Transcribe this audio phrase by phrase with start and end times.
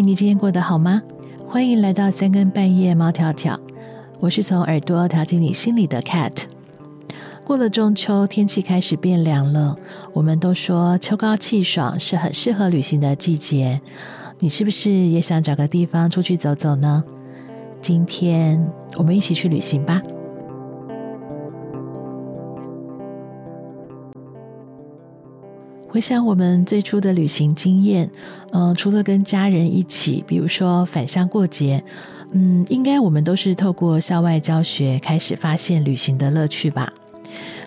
[0.00, 1.02] 你今天过得好吗？
[1.46, 3.58] 欢迎来到三更半夜，猫跳跳。
[4.20, 6.32] 我是从耳朵跳进你心里的 Cat。
[7.44, 9.76] 过了中秋，天气开始变凉了。
[10.12, 13.80] 我们都说秋高气爽是很适合旅行的季节。
[14.38, 17.02] 你是不是也想找个地方出去走走呢？
[17.80, 18.64] 今天
[18.96, 20.02] 我们一起去旅行吧。
[25.90, 28.10] 回想我们最初的旅行经验，
[28.52, 31.82] 嗯、除了跟家人一起，比如说返乡过节，
[32.32, 36.92] 嗯，应该我们都是透过校外教学开始发现旅行的乐趣吧。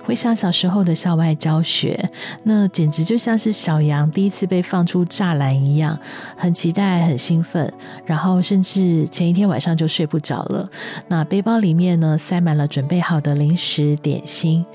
[0.04, 2.10] 回想小时候的校外教学，
[2.44, 5.98] 那简直就像是小羊第一次被放出栅栏一样，
[6.38, 7.72] 很期待，很兴奋，
[8.06, 10.70] 然后甚至前一天晚上就睡不着了。
[11.08, 14.66] 那背包里面呢，塞满了准备好的零食点心。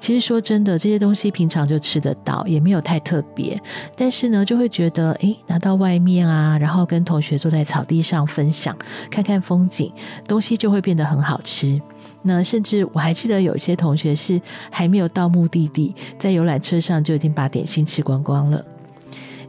[0.00, 3.60] 其实说真的，这些东西平常就吃得到，也没有太特别。
[3.94, 8.76] 但是呢，就会觉得，诶，拿到外面啊，然后跟同学坐在草地上分享，
[9.10, 9.92] 看看风景，
[10.26, 11.80] 东西就会变得很好吃。
[12.22, 14.40] 那甚至我还记得有些同学是
[14.70, 18.64] 还没有到目的地，在游览车上就已经把点心吃光光了。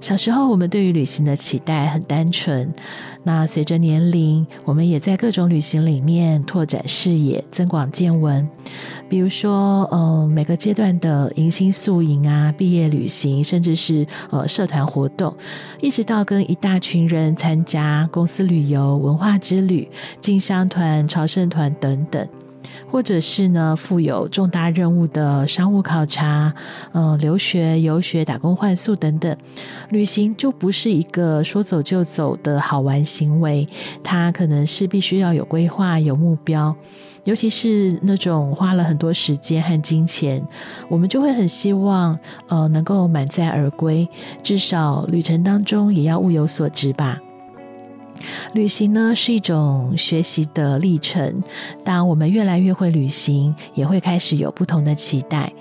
[0.01, 2.73] 小时候，我们对于旅行的期待很单纯。
[3.23, 8.49] 那随着年龄，我们也在各种旅行里面拓展视野、增广见闻。
[9.07, 15.31] 比如说，呃，每个阶段的迎新宿营啊、毕业旅行，甚至是呃社团活动，
[15.79, 19.87] 一直到跟一大群人参加公司旅游、文化之旅、
[20.19, 22.27] 进香团、朝圣团等等。
[22.89, 26.53] 或者是呢，负有重大任务的商务考察，
[26.91, 29.35] 呃，留学、游学、打工换宿等等，
[29.89, 33.67] 旅行就不是一个说走就走的好玩行为，
[34.03, 36.75] 它可能是必须要有规划、有目标，
[37.23, 40.45] 尤其是那种花了很多时间和金钱，
[40.89, 42.17] 我们就会很希望，
[42.47, 44.07] 呃，能够满载而归，
[44.43, 47.19] 至少旅程当中也要物有所值吧。
[48.53, 51.43] 旅行呢，是一种学习的历程。
[51.83, 55.51] 当我们越来越会旅行，也会开始有不同的期待。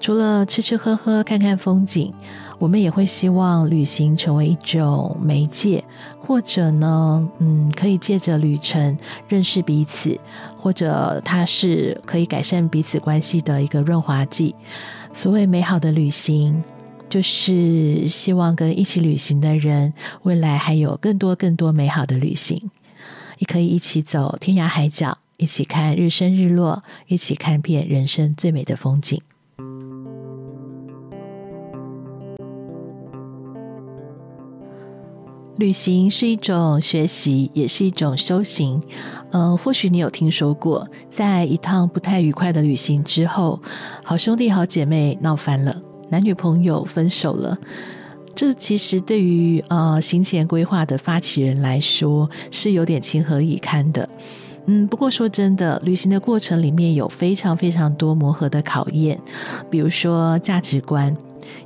[0.00, 2.14] 除了吃吃喝喝、看看风景，
[2.60, 5.82] 我们也会希望旅行成为一种媒介，
[6.20, 8.96] 或者呢，嗯，可以借着旅程
[9.26, 10.16] 认识彼此，
[10.56, 14.54] 或者它是可以改善彼此关系的一个润滑剂。
[15.12, 16.62] 所谓美好的旅行。
[17.08, 22.70] 就是希望跟一起旅行的人，未来还有更多更多美好的旅行，
[23.38, 29.20] 也可以一起走天涯海角，一起看日升日落，一起看遍人生最美的风景。
[35.56, 38.80] 旅行是一种学习，也是一种修行。
[39.30, 43.60] 嗯、或许你有听说过，在一趟不太愉快的旅行之后，
[44.04, 45.82] 好兄弟好姐妹闹翻了。
[46.10, 47.58] 男女朋友分手了，
[48.34, 54.08] 这其实对于呃行前规划的发起人来说是有点情何以堪的。
[54.66, 59.18] 嗯，不过说真的，旅行的过程里面有非常非常多磨合的考验，
[59.70, 61.16] 比如说价值观，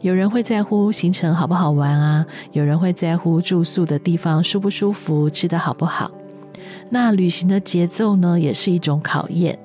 [0.03, 6.11] 有人会在乎行程好不好玩啊，有人会在乎住宿的地方舒不舒服，吃得好不好。
[6.91, 9.59] 那旅行的节奏呢，也是一种考验。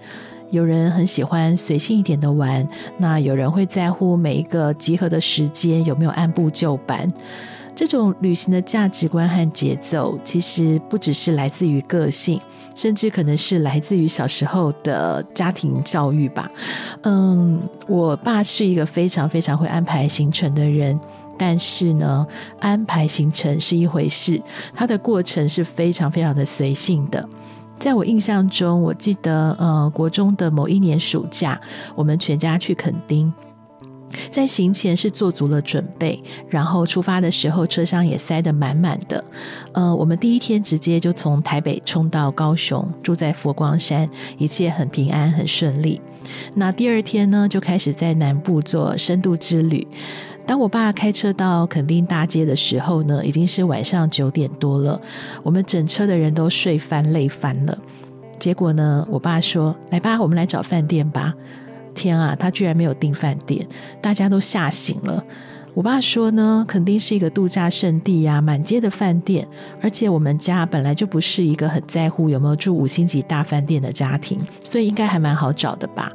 [0.49, 7.11] 有人很喜欢随性一点的玩，那有人会在乎每一个集合的时间有没有按部就班。
[7.75, 12.41] 这种旅行的价值观和节奏，其实不只是来自于个性，
[12.73, 16.49] 甚至可能是来自于小时候的家庭教育吧。
[17.03, 20.99] 嗯，我爸是一个非常非常会安排行程的人，
[21.37, 22.25] 但是呢，
[22.59, 24.41] 安排行程是一回事，
[24.73, 27.29] 他的过程是非常非常的随性的。
[27.79, 31.59] 在我印象中，我记得，呃，国中的某一年暑假，
[31.95, 33.31] 我们全家去垦丁，
[34.31, 39.23] 在行前是做足了准备，然后出发的时候车厢也塞得满满的。
[39.73, 46.01] 呃，我们第一天直接就从台北冲到高雄，住在佛光山，一切很平安，很顺利。
[46.55, 49.87] 那第二天呢，就开始在南部做深度之旅。
[50.47, 54.99] 当我爸开车到垦丁大街的时候呢，已经是晚上九点多了。
[55.43, 57.77] 我们整车的人都睡翻、累翻了。
[58.39, 61.33] 结果呢，我爸说：“来吧，我们来找饭店吧。”
[61.93, 63.67] 天啊，他居然没有订饭店，
[64.01, 65.21] 大家都吓醒了。
[65.73, 69.47] 我爸说呢，肯定是一个度假胜地呀，满街的饭店，
[69.81, 76.11] 而且我们家本来就不是一个很在乎有没有住五星级大饭店的家庭，所以应该还蛮好找的吧。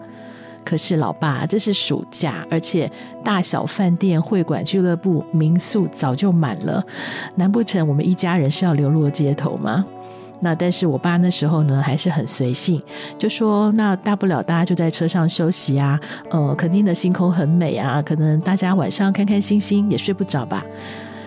[0.64, 2.90] 可是，老爸，这是暑假，而且
[3.24, 6.84] 大小饭店、会馆、俱乐部、民宿早就满了。
[7.34, 9.84] 难不成我们一家人是要流落街头吗？
[10.40, 12.82] 那但是我爸那时候呢，还是很随性，
[13.16, 16.00] 就说那大不了大家就在车上休息啊。
[16.30, 20.64] 呃，肯定的星空很美啊，可能大家晚上看看星星也睡不着吧。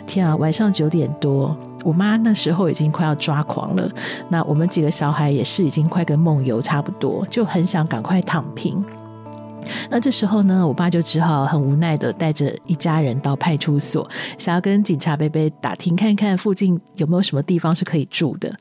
[0.06, 3.90] 天啊，晚上九点多，我妈那时候已经快要抓狂了，
[4.28, 8.84] 那我们几个小孩也是已经快跟梦游差不多，就很想赶快躺平。
[9.90, 14.08] 那这时候呢，我爸就只好很无奈的带着一家人到派出所，
[14.38, 18.54] 想要跟警察贝贝打听看看附近有没有什么地方是可以住的。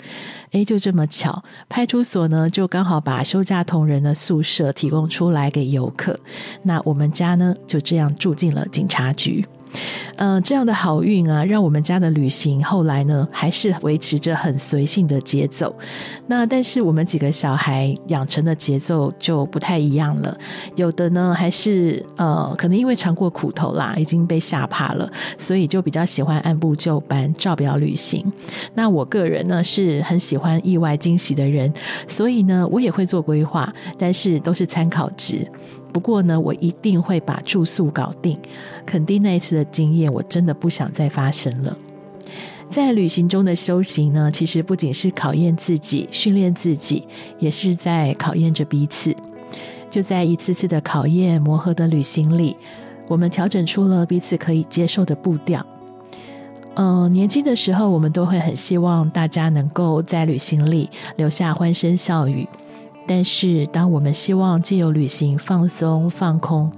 [0.52, 6.18] 诶，就这么巧，派出所呢就刚好把休假同仁的宿舍提供出来给游客。
[6.62, 9.44] 那我们家呢就这样住进了警察局。
[10.16, 15.74] 嗯、呃，这样的好运啊，让我们家的旅行后来呢，还是维持着很随性的节奏。
[16.26, 20.36] 那但是我们几个小孩养成的节奏就不太一样了，
[20.76, 28.24] 有的呢还是呃，可能因为尝过苦头啦，已经被吓怕了，所以就比较喜欢按部就班照表旅行。
[28.74, 31.72] 那我个人呢是很喜欢意外惊喜的人，
[32.06, 35.50] 所以呢我也会做规划，但是都是参考值。
[35.94, 38.36] 不过呢，我一定会把住宿搞定。
[38.84, 41.78] 肯定那一次的经验，我真的不想再发生了。
[42.68, 47.06] 在旅行中的修行呢，其实不仅是考验自己、训练自己，
[47.38, 49.14] 也是在考验着彼此。
[49.88, 52.56] 就在一次次的考验、磨合的旅行里，
[53.06, 55.64] 我们调整出了彼此可以接受的步调。
[56.74, 62.48] 嗯、年轻的时候，我们都会很希望大家能够在旅行里留下欢声笑语。
[63.06, 66.72] 但是，当我们希望借由旅行放松、放空，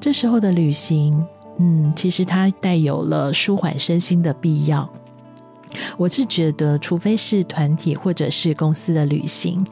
[0.00, 1.24] 这时候的旅行，
[1.58, 4.88] 嗯，其实它带有了舒缓身心的必要。
[5.98, 9.64] 我是觉得，除非是团体或者是公司的旅行，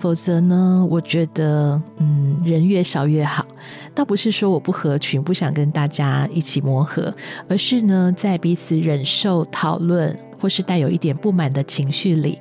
[0.00, 3.46] 否则呢，我觉得，嗯，人越少越好。
[3.94, 7.14] 倒不是说我不合群，不想跟大家一起磨合，
[7.48, 10.18] 而是呢，在彼此忍受、讨论。
[10.46, 12.38] 或是带有一点不满的情绪里，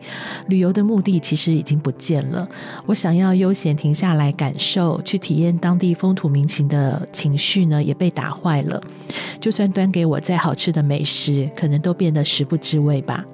[0.47, 2.47] 旅游的目的其实已经不见了。
[2.85, 8.79] 我想要悠闲停下来感受，去体验当地风土民情的情绪呢，也被打坏了。
[9.41, 13.25] 就算端给我再好吃的美食，可能都变得食不知味吧。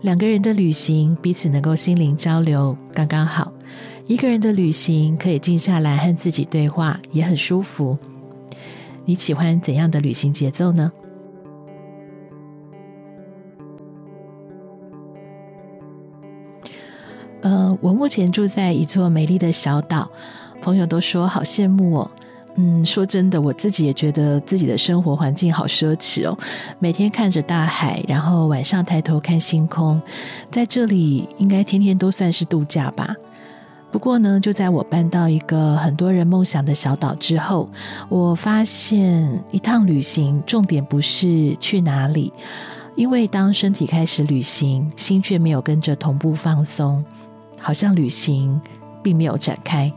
[0.00, 3.52] 两个人的旅行，彼此能够心灵交流，刚刚好。
[4.06, 7.98] 一个人的旅行，可以静下来和自己对话，也很舒服。
[9.04, 10.90] 你喜欢怎样的旅行节奏呢？
[17.82, 20.08] 我目前住在一座美丽的小岛，
[20.62, 22.10] 朋友都说好羡慕哦。
[22.54, 26.38] 嗯，说真的，我自己也觉得自己的生活环境好奢侈哦。
[26.78, 30.00] 每天看着大海，然后晚上抬头看星空，
[30.48, 33.16] 在这里应该天天都算是度假吧。
[33.90, 37.68] 不过呢，就在我搬到一个很多人梦想的小岛之后，
[38.08, 42.32] 我发现一趟旅行重点不是去哪里，
[42.94, 47.04] 因为当身体开始旅行，心却没有跟着同步放松。
[47.62, 48.60] 好像旅行
[49.02, 49.90] 并没有展开，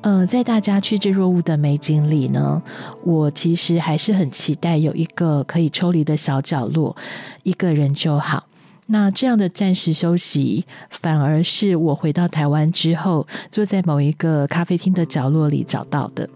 [0.00, 2.60] 呃，在大家趋之若鹜的美景里呢，
[3.04, 6.96] 我其实还是很期待有一个可以抽离的小角落，
[7.42, 8.44] 一个人就好。
[8.86, 16.28] 那这样的暂时休息，反而是我回到台湾之后，坐在某一个咖啡厅的角落里找到的。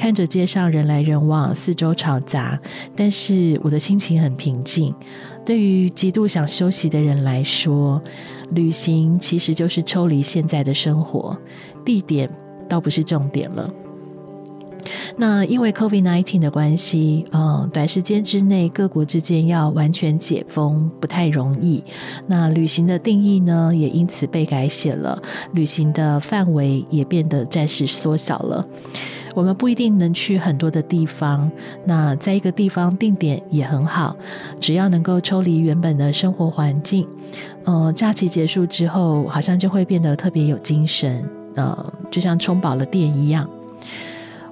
[0.00, 2.58] 看着街上人来人往，四周嘈杂，
[2.96, 4.94] 但是我的心情很平静。
[5.44, 8.02] 对于极度想休息的人来说，
[8.52, 11.36] 旅行其实就是抽离现在的生活，
[11.84, 12.30] 地点
[12.66, 13.70] 倒不是重点了。
[15.18, 21.84] 那因为 COVID-19 的关系，嗯，短时间之内各国之间要完全解封不太容易。
[22.26, 25.20] 那旅行的定义呢，也因此被改写了，
[25.52, 28.66] 旅行的范围也变得暂时缩小了。
[29.34, 31.50] 我们不一定能去很多的地方，
[31.84, 34.16] 那在一个地方定点也很好，
[34.60, 37.06] 只要能够抽离原本的生活环境，
[37.64, 43.48] 呃，假期结束之后，好像就会变得特别有精神，呃，就像充饱了电一样。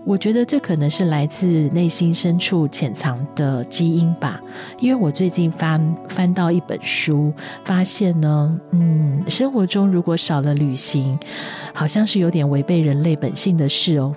[0.04, 4.40] 我觉得这可能是来自内心深处潜藏的基因吧，
[4.80, 7.30] 因为我最近翻翻到一本书，
[7.62, 11.18] 发现呢，嗯，生活中如果少了旅行，
[11.74, 14.14] 好像是有点违背人类本性的事哦。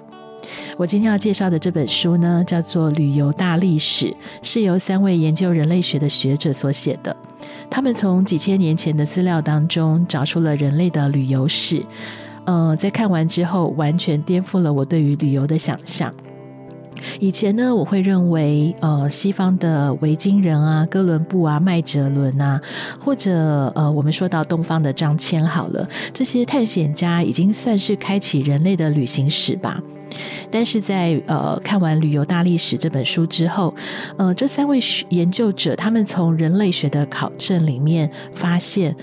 [0.77, 4.07] 我今天要介绍的这本书呢，叫做《旅游大历史》，
[4.41, 7.15] 是由三位研究人类学的学者所写的。
[7.69, 11.83] 他们从几千年前的资料当中找出了人类的旅游史。
[12.45, 16.13] 呃，在看完之后，完全颠覆了我对于旅游的想象。
[17.19, 22.59] 以前呢，我会认为，呃，西方的维京人啊、哥伦布啊、麦哲伦啊，
[22.99, 29.81] 或者呃，我们说到东方的张骞，好了，这些探险家已经算是开启人类的旅行史吧。
[30.49, 33.73] 但是在呃看完《旅游大历史》这本书之后，
[34.17, 38.95] 呃，这三位研究者他们从人类学的考证里面发现，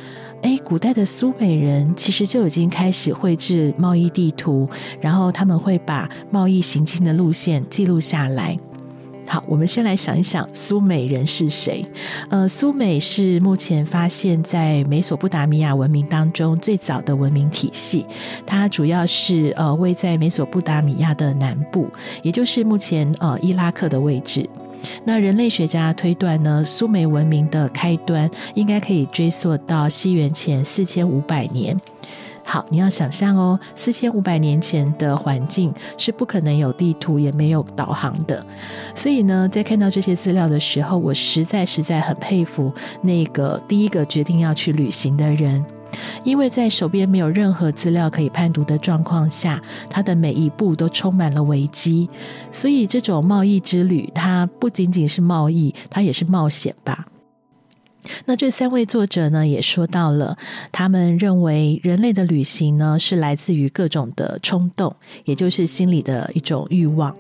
[0.43, 4.69] 哎，古代的苏美人其实就已经开始绘制贸易地图，
[5.00, 8.57] 然后他们会把贸易行进的路线记录下来。
[9.28, 11.85] 好，我们先来想一想苏美人是谁？
[12.30, 18.06] 呃，苏美是目前发现在美索不达米亚文明当中最早的文明体系，
[18.47, 21.87] 它主要是呃位在美索不达米亚的南部，
[22.23, 24.49] 也就是目前呃伊拉克的位置。
[25.04, 31.78] 那人类学家推断呢，苏美文明的开端应该可以追溯到西元前四千五百年。
[32.50, 38.43] 好，你要想象哦，四千五百年前的环境是不可能有地图，也没有导航的。
[38.95, 45.62] 所以呢，在看到这些资料的时候，我实在实在很佩服那个第一个决定要去旅行的人。
[46.25, 52.09] 因为在手边没有任何资料可以判读的状况下，他的每一步都充满了危机。
[52.50, 57.09] 所以，这种贸易之旅，它不仅仅是贸易，它也是冒险吧。
[58.27, 60.37] 那这三位作者呢，也说到了，
[60.73, 67.15] 他们认为人类的旅行呢，是来自于各种的冲动，也就是心里的一种欲望，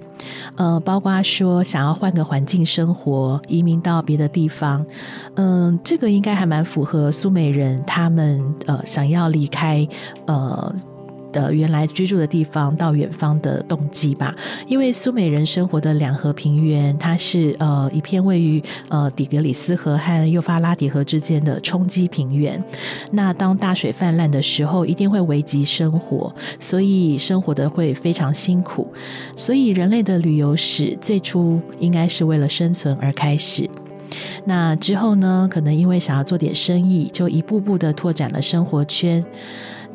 [0.56, 4.84] 呃，包括说想要换个环境生活，移民到别的地方，
[5.36, 9.86] 嗯、这个应该还蛮符合苏美人他们呃想要离开
[10.26, 10.74] 呃。
[11.32, 14.34] 的原来居住的地方到远方的动机吧，
[14.66, 22.62] 因为苏美人生活的两河平原，它是呃一片位于呃底格里斯河和幼发拉底河之间的冲积平原。
[23.12, 28.92] 那当大水泛滥的时候，一定会危及生活，所以生活的会非常辛苦。
[29.36, 33.68] 所以人类的旅游史最初应该是为了生存而开始。
[34.46, 39.24] 那之后呢，可能因为想要做点生意，就一步步的拓展了生活圈。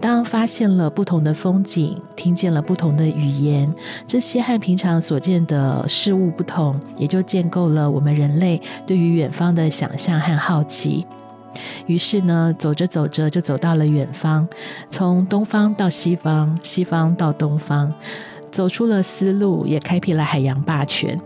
[0.03, 3.73] 当发现了不同的风景，听见了不同的语言，
[4.05, 11.07] 这些和平常所见的事物不同，也就建构了我们人类对于远方的想象和好奇。
[11.85, 14.45] 于是呢，走着走着就走到了远方，
[14.91, 17.93] 从东方到西方，西方到东方，
[18.51, 21.17] 走出了丝路，也开辟了海洋霸权。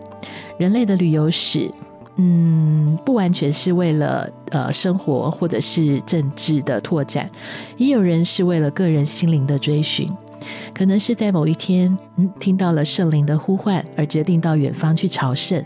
[0.60, 1.72] 人类的旅游史。
[2.18, 7.30] 嗯，不完全是为了呃生活或者是政治的拓展，
[7.78, 10.12] 也有人是为了个人心灵的追寻，
[10.74, 15.64] 可能是在某一天，嗯，听到了圣灵的呼唤而决定到远方去朝圣，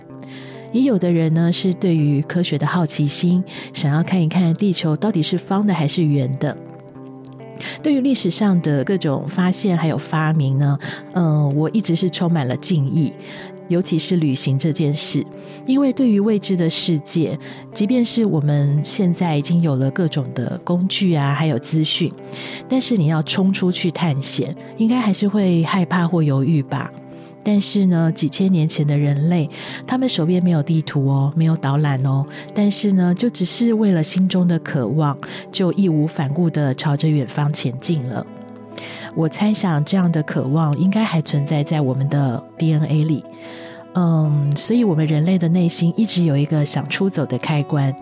[0.73, 3.41] 也有的人呢是对于科学的好奇心，
[3.73, 6.57] 想要看一看地球到底是方的还是圆的。
[7.83, 10.77] 对于历史上的各种发现还有发明呢，
[11.13, 13.13] 嗯、我一直是充满了敬意。
[13.71, 15.25] 尤其是旅行这件事，
[15.65, 17.39] 因为对于未知的世界，
[17.73, 22.11] 即便是我们现在已经有了各种的工具啊，还有资讯，
[22.67, 26.91] 但是你要冲出去探险，应该还是会害怕或犹豫吧。
[27.43, 29.49] 但是呢，几千年前的人类，
[29.87, 32.23] 他们手边没有地图哦，没有导览哦，
[32.53, 35.17] 但是呢，就只是为了心中的渴望，
[35.51, 38.23] 就义无反顾地朝着远方前进了。
[39.15, 43.23] 我猜想，这样的渴望应该还存在在我们的 DNA 里。
[43.93, 47.93] 嗯，所以，我们人类的内心一直有一个想出走的开关。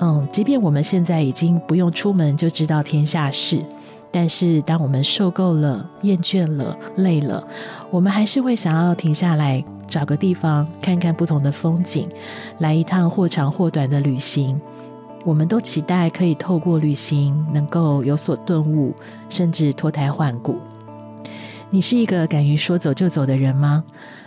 [0.00, 3.64] 嗯，即便我们现在已经不用出门就知道天下事，
[4.10, 7.46] 但是当我们受够了、厌倦了、累了，
[7.88, 12.08] 我们还是会想要停下来，找个地方看看不同的风景，
[12.58, 14.60] 来一趟或长或短的旅行。
[15.24, 18.94] 我们都期待可以透过旅行能够有所顿悟，
[19.28, 20.56] 甚至脱胎换骨。
[21.70, 23.84] 你是一个敢于说走就走的人吗？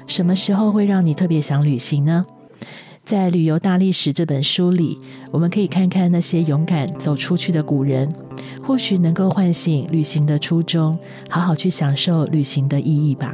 [0.08, 2.25] 什么时候会让你特别想旅行呢？
[3.04, 4.98] 在《旅游大历史》这本书里，
[5.32, 8.12] 我们可以看看那些勇敢走出去的古人，
[8.64, 10.98] 或许能够唤醒旅行的初衷，
[11.30, 13.32] 好好去享受旅行的意义吧。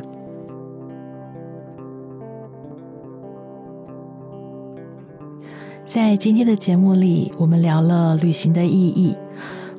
[5.94, 9.14] 在今天的节目里，我们聊了旅行的意义。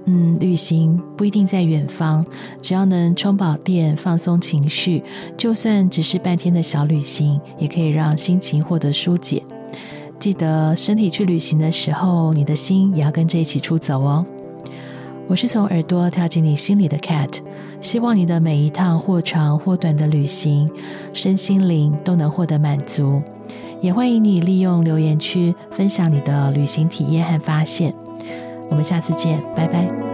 [0.04, 2.22] 嗯，旅行不一定在远方，
[2.60, 5.02] 只要能充饱电、放松情绪，
[5.38, 9.42] 就算只是半天的小旅行，也可以让心情获得疏解。
[10.18, 14.22] 记得身体去旅行的时候，你的心也要跟着一起出走哦。
[15.28, 17.38] 我是从耳朵跳进你心里的 Cat，
[17.80, 20.68] 希望你的每一趟或长或短的旅行，
[21.14, 23.22] 身心灵都能获得满足。
[23.82, 27.92] 也欢迎你利用留言区分享你的旅行体验和发现。
[28.70, 30.11] 我们下次见，拜拜。